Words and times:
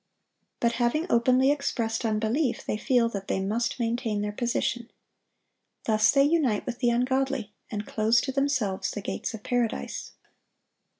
But 0.59 0.71
having 0.81 1.05
openly 1.11 1.51
expressed 1.51 2.05
unbelief, 2.05 2.65
they 2.65 2.75
feel 2.75 3.07
that 3.09 3.27
they 3.27 3.39
must 3.39 3.79
maintain 3.79 4.23
their 4.23 4.31
position. 4.31 4.89
Thus 5.85 6.09
they 6.11 6.23
unite 6.23 6.65
with 6.65 6.79
the 6.79 6.89
ungodly, 6.89 7.53
and 7.69 7.85
close 7.85 8.19
to 8.21 8.31
themselves 8.31 8.89
the 8.89 9.01
gates 9.01 9.35
of 9.35 9.43
Paradise. 9.43 10.13